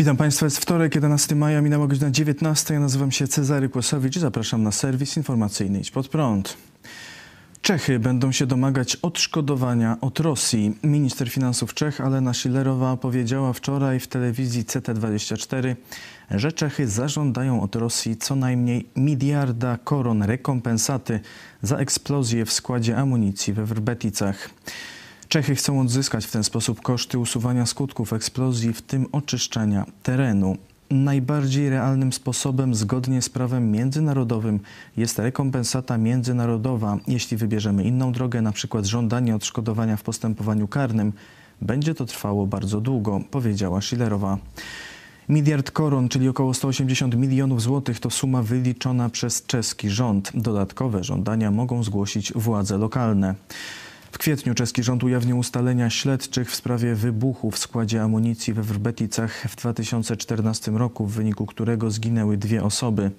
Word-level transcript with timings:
Witam 0.00 0.16
Państwa, 0.16 0.46
jest 0.46 0.58
wtorek, 0.58 0.94
11 0.94 1.34
maja, 1.34 1.60
minęła 1.60 1.86
godzina 1.86 2.10
19. 2.10 2.74
Ja 2.74 2.80
nazywam 2.80 3.12
się 3.12 3.28
Cezary 3.28 3.68
Kłosowicz 3.68 4.16
i 4.16 4.20
zapraszam 4.20 4.62
na 4.62 4.72
serwis 4.72 5.16
informacyjny 5.16 5.80
Idź 5.80 5.90
Pod 5.90 6.08
Prąd. 6.08 6.56
Czechy 7.62 7.98
będą 7.98 8.32
się 8.32 8.46
domagać 8.46 8.96
odszkodowania 8.96 9.96
od 10.00 10.20
Rosji. 10.20 10.78
Minister 10.82 11.30
finansów 11.30 11.74
Czech 11.74 12.00
Alena 12.00 12.34
Schillerowa 12.34 12.96
powiedziała 12.96 13.52
wczoraj 13.52 14.00
w 14.00 14.06
telewizji 14.06 14.64
CT24, 14.64 15.76
że 16.30 16.52
Czechy 16.52 16.88
zażądają 16.88 17.62
od 17.62 17.76
Rosji 17.76 18.16
co 18.16 18.36
najmniej 18.36 18.88
miliarda 18.96 19.78
koron 19.84 20.22
rekompensaty 20.22 21.20
za 21.62 21.76
eksplozję 21.76 22.44
w 22.44 22.52
składzie 22.52 22.96
amunicji 22.96 23.52
we 23.52 23.64
Wrbeticach. 23.64 24.50
Czechy 25.30 25.54
chcą 25.54 25.80
odzyskać 25.80 26.26
w 26.26 26.30
ten 26.30 26.44
sposób 26.44 26.80
koszty 26.80 27.18
usuwania 27.18 27.66
skutków 27.66 28.12
eksplozji, 28.12 28.72
w 28.72 28.82
tym 28.82 29.06
oczyszczenia 29.12 29.86
terenu. 30.02 30.56
Najbardziej 30.90 31.70
realnym 31.70 32.12
sposobem, 32.12 32.74
zgodnie 32.74 33.22
z 33.22 33.28
prawem 33.28 33.70
międzynarodowym, 33.70 34.60
jest 34.96 35.18
rekompensata 35.18 35.98
międzynarodowa. 35.98 36.98
Jeśli 37.06 37.36
wybierzemy 37.36 37.84
inną 37.84 38.12
drogę, 38.12 38.38
np. 38.38 38.84
żądanie 38.84 39.34
odszkodowania 39.34 39.96
w 39.96 40.02
postępowaniu 40.02 40.68
karnym, 40.68 41.12
będzie 41.60 41.94
to 41.94 42.06
trwało 42.06 42.46
bardzo 42.46 42.80
długo, 42.80 43.20
powiedziała 43.30 43.80
Schillerowa. 43.80 44.38
Miliard 45.28 45.70
koron, 45.70 46.08
czyli 46.08 46.28
około 46.28 46.54
180 46.54 47.16
milionów 47.16 47.62
złotych, 47.62 48.00
to 48.00 48.10
suma 48.10 48.42
wyliczona 48.42 49.08
przez 49.08 49.46
czeski 49.46 49.90
rząd. 49.90 50.30
Dodatkowe 50.34 51.04
żądania 51.04 51.50
mogą 51.50 51.82
zgłosić 51.82 52.32
władze 52.32 52.78
lokalne. 52.78 53.34
W 54.12 54.18
kwietniu 54.18 54.54
czeski 54.54 54.82
rząd 54.82 55.04
ujawnił 55.04 55.38
ustalenia 55.38 55.90
śledczych 55.90 56.50
w 56.50 56.56
sprawie 56.56 56.94
wybuchu 56.94 57.50
w 57.50 57.58
składzie 57.58 58.02
amunicji 58.02 58.52
we 58.52 58.62
Wrbeticach 58.62 59.44
w 59.48 59.56
2014 59.56 60.70
roku, 60.70 61.06
w 61.06 61.12
wyniku 61.12 61.46
którego 61.46 61.90
zginęły 61.90 62.36
dwie 62.36 62.64
osoby. 62.64 63.10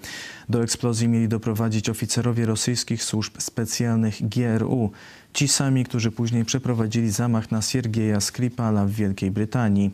Do 0.50 0.64
eksplozji 0.64 1.08
mieli 1.08 1.28
doprowadzić 1.28 1.89
oficerowie 1.89 2.45
rosyjskich 2.45 3.03
służb 3.03 3.34
specjalnych 3.39 4.30
GRU, 4.30 4.92
ci 5.34 5.48
sami, 5.48 5.84
którzy 5.84 6.12
później 6.12 6.46
przeprowadzili 6.46 7.12
zamach 7.12 7.52
na 7.52 7.62
Siergieja 7.62 8.22
Skripala 8.22 8.86
w 8.86 8.92
Wielkiej 8.92 9.32
Brytanii. 9.32 9.92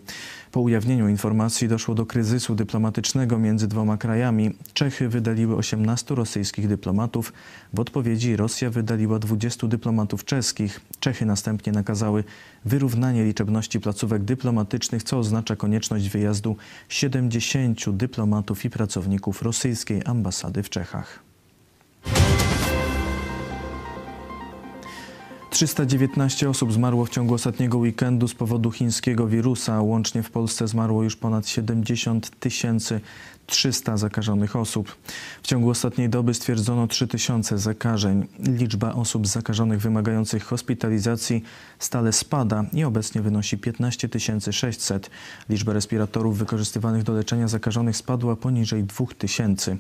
Po 0.52 0.62
ujawnieniu 0.62 1.08
informacji 1.08 1.68
doszło 1.68 1.96
do 1.96 2.06
kryzysu 2.06 2.56
dyplomatycznego 2.56 3.40
między 3.40 3.68
dwoma 3.68 3.98
krajami. 3.98 4.54
Czechy 4.74 5.10
wydaliły 5.10 5.56
18 5.56 6.16
rosyjskich 6.16 6.68
dyplomatów. 6.68 7.34
W 7.74 7.80
odpowiedzi 7.80 8.36
Rosja 8.36 8.70
wydaliła 8.70 9.20
20 9.20 9.68
dyplomatów 9.68 10.26
czeskich. 10.26 10.82
Czechy 11.00 11.26
następnie 11.26 11.72
nakazały 11.72 12.24
wyrównanie 12.66 13.24
liczebności 13.24 13.80
placówek 13.80 14.24
dyplomatycznych, 14.24 15.04
co 15.04 15.18
oznacza 15.20 15.56
konieczność 15.56 16.10
wyjazdu 16.10 16.56
70 16.90 17.90
dyplomatów 17.90 18.66
i 18.66 18.70
pracowników 18.70 19.42
rosyjskiej 19.42 20.02
ambasady 20.06 20.64
w 20.64 20.70
Czechach. 20.70 21.27
319 25.58 26.50
osób 26.50 26.74
zmarło 26.74 27.06
w 27.06 27.10
ciągu 27.10 27.34
ostatniego 27.34 27.78
weekendu 27.78 28.28
z 28.28 28.34
powodu 28.34 28.72
chińskiego 28.72 29.28
wirusa. 29.28 29.82
Łącznie 29.82 30.24
w 30.24 30.32
Polsce 30.32 30.68
zmarło 30.68 31.04
już 31.04 31.16
ponad 31.16 31.48
70 31.48 32.32
300 33.46 33.98
zakażonych 33.98 34.56
osób. 34.56 34.96
W 35.44 35.48
ciągu 35.48 35.70
ostatniej 35.70 36.10
doby 36.10 36.34
stwierdzono 36.34 36.88
3000 36.88 37.58
zakażeń. 37.58 38.28
Liczba 38.40 38.94
osób 38.94 39.28
zakażonych 39.28 39.82
wymagających 39.82 40.44
hospitalizacji 40.44 41.44
stale 41.80 42.14
spada 42.14 42.66
i 42.74 42.84
obecnie 42.84 43.22
wynosi 43.22 43.58
15 43.58 44.10
600. 44.52 45.10
Liczba 45.50 45.74
respiratorów 45.74 46.38
wykorzystywanych 46.38 47.04
do 47.04 47.14
leczenia 47.14 47.48
zakażonych 47.48 47.98
spadła 47.98 48.36
poniżej 48.36 48.84
2000. 48.84 49.78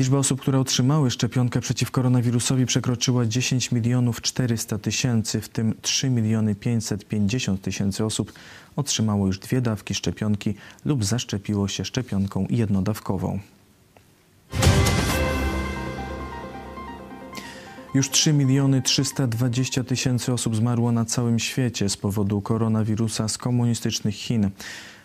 Liczba 0.00 0.18
osób, 0.18 0.40
które 0.40 0.60
otrzymały 0.60 1.10
szczepionkę 1.10 1.60
przeciw 1.60 1.90
koronawirusowi 1.90 2.66
przekroczyła 2.66 3.26
10 3.26 3.72
milionów 3.72 4.20
400 4.20 4.78
tysięcy, 4.78 5.40
w 5.40 5.48
tym 5.48 5.74
3 5.82 6.10
miliony 6.10 6.54
550 6.54 7.62
tysięcy 7.62 8.04
osób 8.04 8.32
otrzymało 8.76 9.26
już 9.26 9.38
dwie 9.38 9.60
dawki 9.60 9.94
szczepionki 9.94 10.54
lub 10.84 11.04
zaszczepiło 11.04 11.68
się 11.68 11.84
szczepionką 11.84 12.46
jednodawkową. 12.50 13.38
Już 17.94 18.10
3 18.10 18.32
miliony 18.32 18.82
320 18.82 19.84
tysięcy 19.84 20.32
osób 20.32 20.56
zmarło 20.56 20.92
na 20.92 21.04
całym 21.04 21.38
świecie 21.38 21.88
z 21.88 21.96
powodu 21.96 22.40
koronawirusa 22.40 23.28
z 23.28 23.38
komunistycznych 23.38 24.14
Chin. 24.14 24.50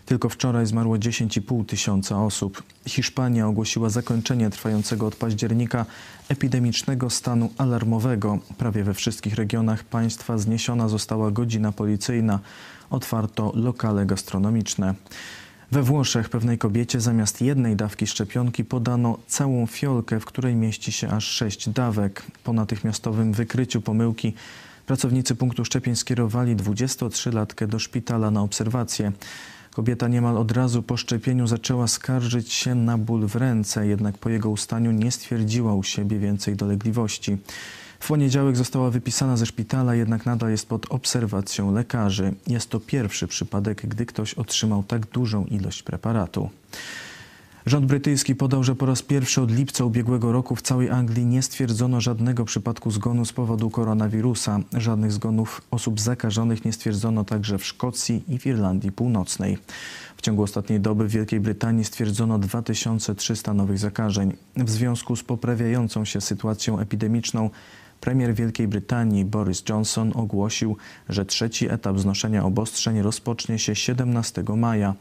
Tylko 0.05 0.29
wczoraj 0.29 0.66
zmarło 0.66 0.95
10,5 0.95 1.66
tysiąca 1.66 2.23
osób. 2.23 2.63
Hiszpania 2.88 3.47
ogłosiła 3.47 3.89
zakończenie 3.89 4.49
trwającego 4.49 5.07
od 5.07 5.16
października 5.16 5.85
epidemicznego 6.29 7.09
stanu 7.09 7.49
alarmowego. 7.57 8.39
Prawie 8.57 8.83
we 8.83 8.93
wszystkich 8.93 9.35
regionach 9.35 9.83
państwa 9.83 10.38
zniesiona 10.38 10.89
została 10.89 11.31
godzina 11.31 11.71
policyjna. 11.71 12.39
Otwarto 12.89 13.51
lokale 13.55 14.05
gastronomiczne. 14.05 14.95
We 15.71 15.83
Włoszech 15.83 16.29
pewnej 16.29 16.57
kobiecie 16.57 17.01
zamiast 17.01 17.41
jednej 17.41 17.75
dawki 17.75 18.07
szczepionki 18.07 18.66
podano 18.66 19.17
całą 19.27 19.66
fiolkę, 19.66 20.19
w 20.19 20.25
której 20.25 20.55
mieści 20.55 20.91
się 20.91 21.09
aż 21.09 21.25
sześć 21.25 21.69
dawek. 21.69 22.23
Po 22.43 22.53
natychmiastowym 22.53 23.33
wykryciu 23.33 23.81
pomyłki 23.81 24.33
pracownicy 24.85 25.35
punktu 25.35 25.66
szczepień 25.66 25.95
skierowali 25.95 26.55
23-latkę 26.55 27.67
do 27.67 27.79
szpitala 27.79 28.31
na 28.31 28.41
obserwację. 28.41 29.11
Kobieta 29.75 30.08
niemal 30.08 30.38
od 30.38 30.52
razu 30.52 30.84
po 30.84 30.97
szczepieniu 30.97 31.47
zaczęła 31.47 31.88
skarżyć 31.88 32.53
się 32.53 32.75
na 32.75 32.97
ból 32.97 33.28
w 33.28 33.36
ręce, 33.36 33.88
jednak 33.88 34.18
po 34.18 34.30
jego 34.30 34.50
ustaniu 34.50 34.91
nie 34.91 35.12
stwierdziła 35.12 35.74
u 35.74 35.84
siebie 35.84 36.19
więcej 36.19 36.56
dolegliwości. 36.56 37.38
W 38.00 38.08
poniedziałek 38.08 38.58
została 38.58 38.90
wypisana 38.90 39.38
ze 39.38 39.46
szpitala, 39.46 39.96
jednak 39.96 40.25
nadal 40.25 40.52
jest 40.52 40.68
pod 40.68 40.85
obserwacją 40.91 41.74
lekarzy. 41.74 42.34
Jest 42.47 42.69
to 42.69 42.80
pierwszy 42.80 43.28
przypadek, 43.28 43.85
gdy 43.88 44.06
ktoś 44.06 44.34
otrzymał 44.34 44.84
tak 44.84 45.06
dużą 45.06 45.46
ilość 45.46 45.84
preparatu. 45.84 46.50
Rząd 47.66 47.86
brytyjski 47.86 48.36
podał, 48.36 48.64
że 48.64 48.76
po 48.76 48.86
raz 48.86 49.02
pierwszy 49.02 49.42
od 49.42 49.52
lipca 49.52 49.86
ubiegłego 49.86 50.31
roku 50.31 50.56
w 50.56 50.62
całej 50.62 50.90
Anglii 50.90 51.26
nie 51.26 51.42
stwierdzono 51.42 52.02
żadnego 52.02 52.46
przypadku 52.46 52.92
zgonu 52.92 53.26
z 53.26 53.34
powodu 53.34 53.70
koronawirusa. 53.70 54.59
Żadnych 54.74 55.12
zgonów 55.12 55.62
osób 55.72 56.00
zakażonych 56.00 56.66
nie 56.66 56.74
stwierdzono 56.74 57.24
także 57.24 57.58
w 57.58 57.66
Szkocji 57.66 58.24
i 58.28 58.40
w 58.40 58.46
Irlandii 58.46 58.92
Północnej. 58.92 59.58
W 60.18 60.22
ciągu 60.22 60.44
ostatniej 60.44 60.80
doby 60.80 61.08
w 61.08 61.12
Wielkiej 61.12 61.40
Brytanii 61.40 61.86
stwierdzono 61.86 62.40
2300 62.40 63.53
nowych 63.53 63.78
zakażeń. 63.78 64.34
W 64.56 64.70
związku 64.70 65.16
z 65.16 65.24
poprawiającą 65.24 66.06
się 66.06 66.22
sytuacją 66.22 66.80
epidemiczną 66.80 67.50
Premier 68.02 68.34
Wielkiej 68.34 68.68
Brytanii 68.68 69.26
Boris 69.26 69.64
Johnson 69.70 70.12
ogłosił, 70.16 70.78
że 71.09 71.26
trzeci 71.26 71.70
etap 71.70 72.00
znoszenia 72.00 72.44
obostrzeń 72.46 73.02
rozpocznie 73.02 73.59
się 73.59 73.76
17 73.76 74.44
maja. 74.58 74.96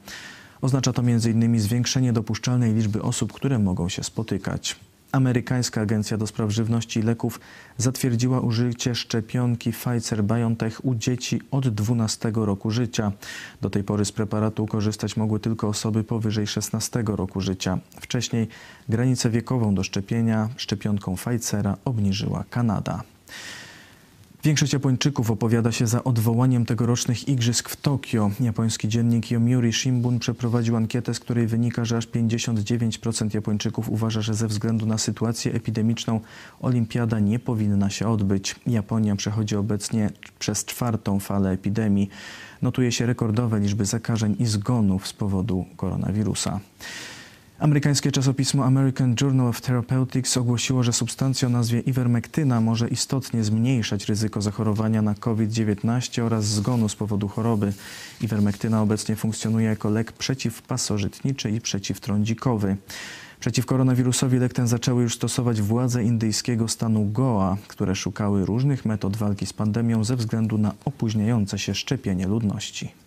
Oznacza 0.65 0.93
to 0.93 1.03
m.in. 1.03 1.61
zwiększenie 1.61 2.13
dopuszczalnej 2.13 2.75
liczby 2.75 3.03
osób, 3.03 3.33
które 3.33 3.59
mogą 3.59 3.89
się 3.89 4.05
spotykać. 4.05 4.77
Amerykańska 5.13 5.81
Agencja 5.81 6.17
do 6.17 6.27
Spraw 6.27 6.51
Żywności 6.51 7.01
i 7.01 7.03
Leków 7.03 7.41
zatwierdziła 7.79 8.41
użycie 8.41 8.95
szczepionki 8.95 9.73
Pfizer-BioNTech 9.73 10.81
u 10.83 10.95
dzieci 10.95 11.41
od 11.51 11.69
12 11.69 12.33
roku 12.35 12.71
życia. 12.71 13.13
Do 13.63 13.71
tej 13.71 13.85
pory 13.85 14.05
z 14.05 14.13
preparatu 14.13 14.67
korzystać 14.67 15.17
mogły 15.17 15.41
tylko 15.41 15.69
osoby 15.69 16.05
powyżej 16.05 16.47
16 16.47 17.03
roku 17.07 17.41
życia. 17.41 17.79
Wcześniej 18.01 18.49
granicę 18.89 19.31
wiekową 19.31 19.75
do 19.75 19.83
szczepienia 19.83 20.49
szczepionką 20.57 21.17
Pfizera 21.17 21.77
obniżyła 21.85 22.45
Kanada. 22.51 23.03
Większość 24.45 24.73
Japończyków 24.73 25.31
opowiada 25.31 25.73
się 25.73 25.87
za 25.87 26.05
odwołaniem 26.05 26.67
tegorocznych 26.67 27.29
igrzysk 27.29 27.69
w 27.69 27.77
Tokio. 27.77 28.31
Japoński 28.41 28.89
dziennik 28.89 29.31
Yomiuri 29.31 29.73
Shimbun 29.73 30.19
przeprowadził 30.19 30.77
ankietę, 30.77 31.15
z 31.15 31.21
której 31.21 31.47
wynika, 31.47 31.85
że 31.85 31.97
aż 31.97 32.07
59% 32.09 33.35
Japończyków 33.35 33.89
uważa, 33.89 34.23
że 34.23 34.35
ze 34.35 34.49
względu 34.49 34.87
na 34.87 34.99
sytuację 34.99 35.53
epidemiczną 35.53 36.21
olimpiada 36.61 37.21
nie 37.21 37.39
powinna 37.39 37.91
się 37.91 38.09
odbyć. 38.09 38.57
Japonia 38.67 39.17
przechodzi 39.17 39.57
obecnie 39.57 40.11
przez 40.39 40.65
czwartą 40.65 41.21
falę 41.21 41.51
epidemii. 41.51 42.09
Notuje 42.63 42.93
się 42.93 43.07
rekordowe 43.07 43.61
liczby 43.61 43.85
zakażeń 43.85 44.37
i 44.39 44.47
zgonów 44.47 45.09
z 45.09 45.13
powodu 45.13 45.65
koronawirusa. 45.77 46.61
Amerykańskie 47.59 48.13
czasopismo 48.13 48.65
American 48.65 49.15
Journal 49.21 49.47
of 49.47 49.61
Therapeutics 49.61 50.37
ogłosiło, 50.37 50.83
że 50.83 50.93
substancja 50.93 51.49
o 51.49 51.51
nazwie 51.51 51.81
ivermektyna 51.81 52.61
może 52.61 52.89
istotnie 52.89 53.45
zmniejszać 53.45 54.09
ryzyko 54.09 54.43
zachorowania 54.43 55.03
na 55.03 55.15
COVID-19 55.15 56.23
oraz 56.23 56.45
zgonu 56.45 56.89
z 56.89 56.97
powodu 56.97 57.29
choroby. 57.29 57.73
Ivermektyna 58.21 58.83
obecnie 58.83 59.17
funkcjonuje 59.17 59.67
jako 59.67 59.91
lek 59.91 60.13
przeciwpasożytniczy 60.13 61.51
i 61.51 61.61
przeciwtrądzikowy. 61.61 62.77
Przeciw 63.41 63.67
koronawirusowi 63.67 64.39
lek 64.39 64.53
ten 64.53 64.67
zaczęły 64.67 65.03
już 65.03 65.15
stosować 65.15 65.63
władze 65.63 66.05
indyjskiego 66.05 66.69
stanu 66.69 67.11
Goa, 67.13 67.57
które 67.69 67.95
szukały 67.95 68.47
różnych 68.47 68.85
metod 68.85 69.17
walki 69.17 69.47
z 69.47 69.53
pandemią 69.53 70.05
ze 70.05 70.17
względu 70.17 70.59
na 70.59 70.75
opóźniające 70.85 71.59
się 71.59 71.75
szczepienie 71.75 72.27
ludności. 72.27 73.04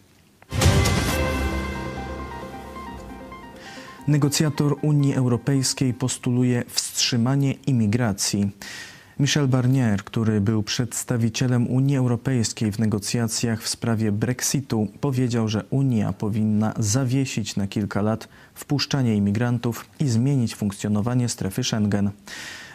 Negocjator 4.07 4.75
Unii 4.81 5.13
Europejskiej 5.13 5.93
postuluje 5.93 6.63
wstrzymanie 6.67 7.53
imigracji. 7.53 8.51
Michel 9.19 9.47
Barnier, 9.47 10.03
który 10.03 10.41
był 10.41 10.63
przedstawicielem 10.63 11.67
Unii 11.67 11.97
Europejskiej 11.97 12.71
w 12.71 12.79
negocjacjach 12.79 13.61
w 13.61 13.67
sprawie 13.67 14.11
Brexitu, 14.11 14.87
powiedział, 15.01 15.47
że 15.47 15.63
Unia 15.69 16.13
powinna 16.13 16.73
zawiesić 16.79 17.55
na 17.55 17.67
kilka 17.67 18.01
lat 18.01 18.27
wpuszczanie 18.55 19.15
imigrantów 19.15 19.85
i 19.99 20.07
zmienić 20.07 20.55
funkcjonowanie 20.55 21.29
strefy 21.29 21.63
Schengen. 21.63 22.09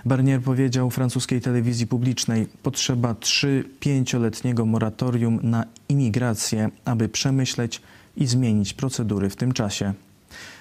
Barnier 0.05 0.43
powiedział 0.43 0.91
francuskiej 0.91 1.41
telewizji 1.41 1.87
publicznej: 1.87 2.49
Potrzeba 2.63 3.13
3-5-letniego 3.13 4.67
moratorium 4.67 5.39
na 5.43 5.65
imigrację, 5.89 6.71
aby 6.85 7.09
przemyśleć 7.09 7.83
i 8.17 8.27
zmienić 8.27 8.75
procedury 8.75 9.31
w 9.31 9.37
tym 9.37 9.53
czasie. 9.53 9.95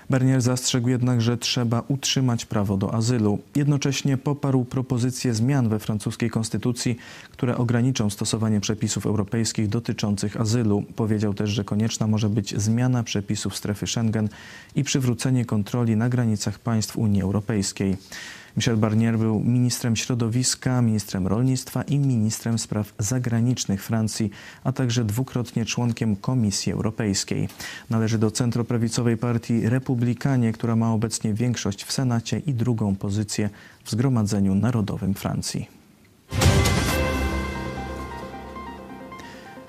Barnier 0.09 0.41
zastrzegł 0.41 0.89
jednak, 0.89 1.21
że 1.21 1.37
trzeba 1.37 1.83
utrzymać 1.87 2.45
prawo 2.45 2.77
do 2.77 2.93
azylu. 2.93 3.39
Jednocześnie 3.55 4.17
poparł 4.17 4.65
propozycje 4.65 5.33
zmian 5.33 5.69
we 5.69 5.79
francuskiej 5.79 6.29
konstytucji, 6.29 6.97
które 7.31 7.57
ograniczą 7.57 8.09
stosowanie 8.09 8.59
przepisów 8.59 9.05
europejskich 9.05 9.67
dotyczących 9.67 10.41
azylu. 10.41 10.83
Powiedział 10.95 11.33
też, 11.33 11.49
że 11.49 11.63
konieczna 11.63 12.07
może 12.07 12.29
być 12.29 12.61
zmiana 12.61 13.03
przepisów 13.03 13.55
strefy 13.55 13.87
Schengen 13.87 14.29
i 14.75 14.83
przywrócenie 14.83 15.45
kontroli 15.45 15.95
na 15.95 16.09
granicach 16.09 16.59
państw 16.59 16.97
Unii 16.97 17.21
Europejskiej. 17.21 17.97
Michel 18.57 18.77
Barnier 18.77 19.17
był 19.17 19.39
ministrem 19.39 19.95
środowiska, 19.95 20.81
ministrem 20.81 21.27
rolnictwa 21.27 21.81
i 21.81 21.99
ministrem 21.99 22.59
spraw 22.59 22.93
zagranicznych 22.99 23.83
Francji, 23.83 24.29
a 24.63 24.71
także 24.71 25.05
dwukrotnie 25.05 25.65
członkiem 25.65 26.15
Komisji 26.15 26.71
Europejskiej. 26.71 27.49
Należy 27.89 28.17
do 28.17 28.31
centroprawicowej 28.31 29.17
partii 29.17 29.69
Republikanie, 29.69 30.53
która 30.53 30.75
ma 30.75 30.93
obecnie 30.93 31.33
większość 31.33 31.83
w 31.83 31.91
Senacie 31.91 32.39
i 32.39 32.53
drugą 32.53 32.95
pozycję 32.95 33.49
w 33.83 33.91
Zgromadzeniu 33.91 34.55
Narodowym 34.55 35.13
Francji. 35.13 35.67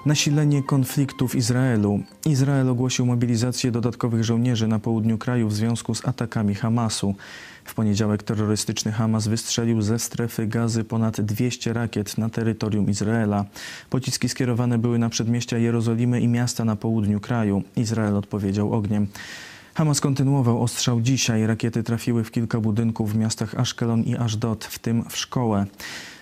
Nasilenie 0.06 0.62
konfliktu 0.62 1.28
w 1.28 1.34
Izraelu. 1.34 2.00
Izrael 2.26 2.68
ogłosił 2.68 3.06
mobilizację 3.06 3.70
dodatkowych 3.70 4.24
żołnierzy 4.24 4.68
na 4.68 4.78
południu 4.78 5.18
kraju 5.18 5.48
w 5.48 5.54
związku 5.54 5.94
z 5.94 6.08
atakami 6.08 6.54
Hamasu. 6.54 7.14
W 7.64 7.74
poniedziałek 7.74 8.22
terrorystyczny 8.22 8.92
Hamas 8.92 9.28
wystrzelił 9.28 9.82
ze 9.82 9.98
strefy 9.98 10.46
gazy 10.46 10.84
ponad 10.84 11.20
200 11.20 11.72
rakiet 11.72 12.18
na 12.18 12.28
terytorium 12.28 12.90
Izraela. 12.90 13.44
Pociski 13.90 14.28
skierowane 14.28 14.78
były 14.78 14.98
na 14.98 15.08
przedmieścia 15.08 15.58
Jerozolimy 15.58 16.20
i 16.20 16.28
miasta 16.28 16.64
na 16.64 16.76
południu 16.76 17.20
kraju. 17.20 17.62
Izrael 17.76 18.16
odpowiedział 18.16 18.72
ogniem. 18.72 19.06
Hamas 19.74 20.00
kontynuował 20.00 20.62
ostrzał 20.62 21.00
dzisiaj. 21.00 21.46
Rakiety 21.46 21.82
trafiły 21.82 22.24
w 22.24 22.30
kilka 22.30 22.60
budynków 22.60 23.12
w 23.12 23.16
miastach 23.16 23.54
Ashkelon 23.54 24.02
i 24.02 24.16
Ashdod, 24.16 24.64
w 24.64 24.78
tym 24.78 25.04
w 25.08 25.16
szkołę. 25.16 25.66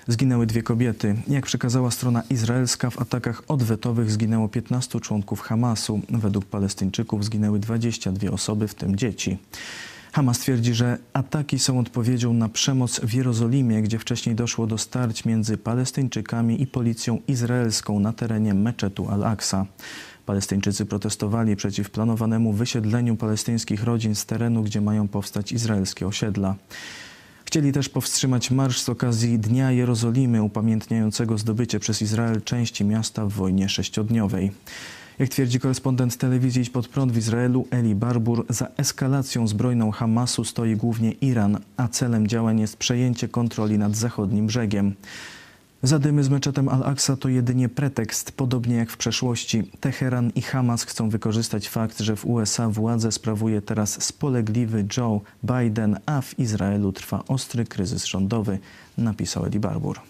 Zginęły 0.08 0.46
dwie 0.46 0.62
kobiety. 0.62 1.16
Jak 1.28 1.46
przekazała 1.46 1.90
strona 1.90 2.22
izraelska, 2.30 2.90
w 2.90 2.98
atakach 2.98 3.42
odwetowych 3.48 4.10
zginęło 4.10 4.48
15 4.48 5.00
członków 5.00 5.40
Hamasu. 5.40 6.00
Według 6.08 6.44
Palestyńczyków 6.44 7.24
zginęły 7.24 7.58
22 7.58 8.30
osoby, 8.30 8.68
w 8.68 8.74
tym 8.74 8.96
dzieci. 8.96 9.38
Hamas 10.12 10.38
twierdzi, 10.38 10.74
że 10.74 10.98
ataki 11.12 11.58
są 11.58 11.78
odpowiedzią 11.78 12.32
na 12.32 12.48
przemoc 12.48 13.00
w 13.00 13.14
Jerozolimie, 13.14 13.82
gdzie 13.82 13.98
wcześniej 13.98 14.34
doszło 14.34 14.66
do 14.66 14.78
starć 14.78 15.24
między 15.24 15.56
Palestyńczykami 15.56 16.62
i 16.62 16.66
policją 16.66 17.18
izraelską 17.28 18.00
na 18.00 18.12
terenie 18.12 18.54
meczetu 18.54 19.08
Al-Aqsa. 19.10 19.66
Palestyńczycy 20.30 20.86
protestowali 20.86 21.56
przeciw 21.56 21.90
planowanemu 21.90 22.52
wysiedleniu 22.52 23.16
palestyńskich 23.16 23.84
rodzin 23.84 24.14
z 24.14 24.26
terenu, 24.26 24.62
gdzie 24.62 24.80
mają 24.80 25.08
powstać 25.08 25.52
izraelskie 25.52 26.06
osiedla. 26.06 26.54
Chcieli 27.44 27.72
też 27.72 27.88
powstrzymać 27.88 28.50
marsz 28.50 28.80
z 28.80 28.88
okazji 28.88 29.38
Dnia 29.38 29.72
Jerozolimy, 29.72 30.42
upamiętniającego 30.42 31.38
zdobycie 31.38 31.80
przez 31.80 32.02
Izrael 32.02 32.42
części 32.42 32.84
miasta 32.84 33.26
w 33.26 33.32
wojnie 33.32 33.68
sześciodniowej. 33.68 34.52
Jak 35.18 35.28
twierdzi 35.28 35.60
korespondent 35.60 36.16
telewizji 36.16 36.62
Idź 36.62 36.70
Pod 36.70 36.88
Prąd 36.88 37.12
w 37.12 37.18
Izraelu 37.18 37.66
Eli 37.70 37.94
Barbur, 37.94 38.46
za 38.48 38.68
eskalacją 38.76 39.48
zbrojną 39.48 39.90
Hamasu 39.90 40.44
stoi 40.44 40.76
głównie 40.76 41.12
Iran, 41.12 41.58
a 41.76 41.88
celem 41.88 42.26
działań 42.26 42.60
jest 42.60 42.76
przejęcie 42.76 43.28
kontroli 43.28 43.78
nad 43.78 43.96
zachodnim 43.96 44.46
brzegiem. 44.46 44.94
Zadymy 45.82 46.24
z 46.24 46.28
meczetem 46.28 46.68
Al-Aqsa 46.68 47.16
to 47.16 47.28
jedynie 47.28 47.68
pretekst, 47.68 48.32
podobnie 48.32 48.76
jak 48.76 48.90
w 48.90 48.96
przeszłości. 48.96 49.70
Teheran 49.80 50.30
i 50.34 50.42
Hamas 50.42 50.84
chcą 50.84 51.08
wykorzystać 51.08 51.68
fakt, 51.68 52.00
że 52.00 52.16
w 52.16 52.26
USA 52.26 52.68
władzę 52.68 53.12
sprawuje 53.12 53.62
teraz 53.62 54.02
spolegliwy 54.02 54.86
Joe 54.96 55.20
Biden, 55.44 55.98
a 56.06 56.20
w 56.20 56.38
Izraelu 56.38 56.92
trwa 56.92 57.24
ostry 57.28 57.64
kryzys 57.64 58.04
rządowy, 58.04 58.58
napisał 58.98 59.46
Eli 59.46 59.60
Barbur. 59.60 60.00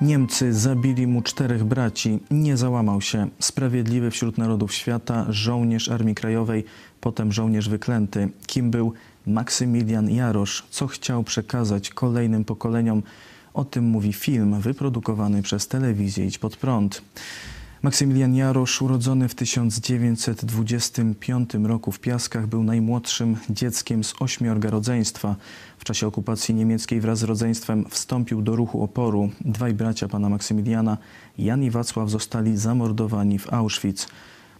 Niemcy 0.00 0.52
zabili 0.52 1.06
mu 1.06 1.22
czterech 1.22 1.64
braci. 1.64 2.18
Nie 2.30 2.56
załamał 2.56 3.00
się. 3.00 3.28
Sprawiedliwy 3.38 4.10
wśród 4.10 4.38
narodów 4.38 4.74
świata, 4.74 5.26
żołnierz 5.28 5.88
Armii 5.88 6.14
Krajowej, 6.14 6.64
potem 7.00 7.32
żołnierz 7.32 7.68
wyklęty. 7.68 8.28
Kim 8.46 8.70
był 8.70 8.92
Maksymilian 9.26 10.10
Jarosz? 10.10 10.66
Co 10.70 10.86
chciał 10.86 11.24
przekazać 11.24 11.90
kolejnym 11.90 12.44
pokoleniom? 12.44 13.02
O 13.54 13.64
tym 13.64 13.84
mówi 13.84 14.12
film 14.12 14.60
wyprodukowany 14.60 15.42
przez 15.42 15.68
telewizję 15.68 16.26
Idź 16.26 16.38
Pod 16.38 16.56
Prąd. 16.56 17.02
Maksymilian 17.82 18.34
Jarosz, 18.34 18.82
urodzony 18.82 19.28
w 19.28 19.34
1925 19.34 21.54
roku 21.54 21.92
w 21.92 22.00
Piaskach, 22.00 22.46
był 22.46 22.64
najmłodszym 22.64 23.36
dzieckiem 23.50 24.04
z 24.04 24.14
ośmiorga 24.20 24.70
rodzeństwa. 24.70 25.36
W 25.78 25.84
czasie 25.84 26.06
okupacji 26.06 26.54
niemieckiej 26.54 27.00
wraz 27.00 27.18
z 27.18 27.22
rodzeństwem 27.22 27.84
wstąpił 27.90 28.42
do 28.42 28.56
ruchu 28.56 28.82
oporu. 28.82 29.30
Dwaj 29.40 29.74
bracia 29.74 30.08
pana 30.08 30.28
Maksymiliana, 30.28 30.98
Jan 31.38 31.62
i 31.62 31.70
Wacław, 31.70 32.10
zostali 32.10 32.56
zamordowani 32.56 33.38
w 33.38 33.52
Auschwitz. 33.52 34.06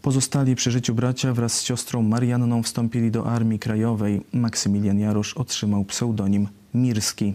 Pozostali 0.02 0.56
przy 0.56 0.70
życiu 0.70 0.94
bracia 0.94 1.32
wraz 1.32 1.54
z 1.54 1.62
siostrą 1.62 2.02
Marianną 2.02 2.62
wstąpili 2.62 3.10
do 3.10 3.26
Armii 3.26 3.58
Krajowej. 3.58 4.20
Maksymilian 4.32 4.98
Jarosz 4.98 5.34
otrzymał 5.34 5.84
pseudonim 5.84 6.48
Mirski. 6.74 7.34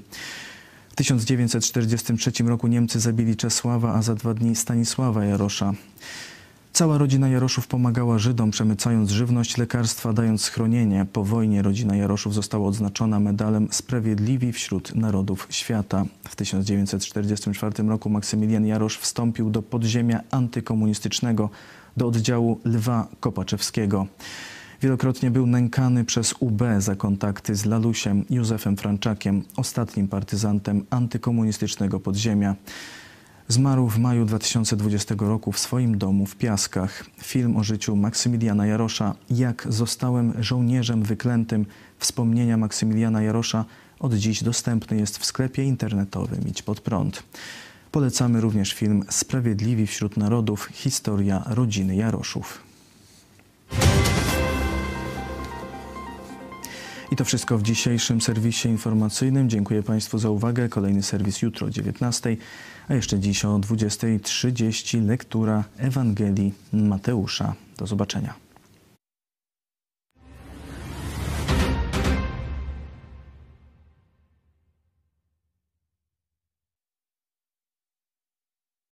W 0.89 0.95
1943 0.95 2.31
roku 2.43 2.67
Niemcy 2.67 3.00
zabili 3.00 3.36
Czesława, 3.36 3.93
a 3.93 4.01
za 4.01 4.15
dwa 4.15 4.33
dni 4.33 4.55
Stanisława 4.55 5.25
Jarosza. 5.25 5.74
Cała 6.77 6.98
rodzina 6.98 7.29
Jaroszów 7.29 7.67
pomagała 7.67 8.19
Żydom, 8.19 8.51
przemycając 8.51 9.12
żywność, 9.12 9.57
lekarstwa, 9.57 10.13
dając 10.13 10.41
schronienie. 10.41 11.05
Po 11.13 11.24
wojnie 11.24 11.62
rodzina 11.62 11.96
Jaroszów 11.96 12.34
została 12.34 12.67
odznaczona 12.67 13.19
medalem 13.19 13.67
Sprawiedliwi 13.72 14.53
wśród 14.53 14.96
Narodów 14.96 15.48
Świata. 15.50 16.05
W 16.29 16.36
1944 16.36 17.84
roku 17.84 18.10
Maksymilian 18.10 18.65
Jarosz 18.65 18.98
wstąpił 18.98 19.50
do 19.50 19.62
podziemia 19.62 20.22
antykomunistycznego, 20.31 21.50
do 21.98 22.07
oddziału 22.07 22.60
Lwa 22.65 23.07
Kopaczewskiego. 23.19 24.07
Wielokrotnie 24.81 25.31
był 25.31 25.48
nękany 25.48 26.05
przez 26.05 26.34
UB 26.39 26.62
za 26.77 26.96
kontakty 26.96 27.55
z 27.55 27.65
Lalusiem 27.65 28.25
Józefem 28.29 28.77
Franczakiem, 28.77 29.43
ostatnim 29.55 30.07
partyzantem 30.07 30.86
antykomunistycznego 30.89 32.00
podziemia. 32.00 32.55
Zmarł 33.50 33.88
w 33.88 34.00
maju 34.00 34.25
2020 34.25 35.16
roku 35.20 35.51
w 35.51 35.60
swoim 35.60 35.98
domu 35.98 36.25
w 36.25 36.36
Piaskach. 36.36 37.06
Film 37.24 37.58
o 37.58 37.63
życiu 37.63 37.96
Maksymiliana 37.96 38.66
Jarosza, 38.66 39.16
Jak 39.30 39.68
zostałem 39.70 40.34
żołnierzem 40.39 41.04
wyklętym, 41.04 41.66
wspomnienia 42.00 42.58
Maksymiliana 42.58 43.22
Jarosza 43.22 43.66
od 44.00 44.13
dziś 44.13 44.44
dostępny 44.44 44.98
jest 44.98 45.18
w 45.18 45.25
sklepie 45.25 45.63
internetowym 45.63 46.48
Idź 46.48 46.62
Pod 46.62 46.82
Prąd. 46.82 47.24
Polecamy 47.92 48.42
również 48.42 48.74
film 48.74 49.04
Sprawiedliwi 49.10 49.88
wśród 49.88 50.18
Narodów– 50.18 50.70
Historia 50.84 51.44
rodziny 51.46 51.96
Jaroszów. 51.96 52.66
I 57.12 57.16
to 57.16 57.26
wszystko 57.26 57.58
w 57.58 57.64
dzisiejszym 57.64 58.22
serwisie 58.22 58.70
informacyjnym. 58.70 59.50
Dziękuję 59.50 59.84
Państwu 59.84 60.18
za 60.18 60.30
uwagę. 60.30 60.70
Kolejny 60.70 61.04
serwis 61.04 61.42
jutro 61.42 61.68
o 61.68 61.70
19, 61.70 62.38
a 62.88 62.94
jeszcze 62.94 63.20
dziś 63.20 63.46
o 63.46 63.50
20.30 63.50 65.08
lektura 65.08 65.64
Ewangelii 65.78 66.54
Mateusza. 66.74 67.54
Do 67.78 67.88
zobaczenia. 67.88 68.47